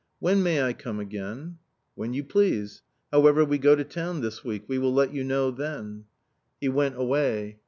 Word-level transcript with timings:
"When 0.19 0.41
may 0.41 0.63
I 0.63 0.73
come 0.73 0.99
again?"" 0.99 1.59
When 1.93 2.11
you 2.15 2.23
please. 2.23 2.81
However, 3.11 3.45
we 3.45 3.59
go 3.59 3.75
to 3.75 3.83
town 3.83 4.21
this 4.21 4.43
week; 4.43 4.63
we 4.67 4.79
will 4.79 4.91
let 4.95 5.13
you 5.13 5.23
know 5.23 5.51
thea" 5.51 6.01
He 6.59 6.69
went 6.69 6.95
away. 6.97 7.59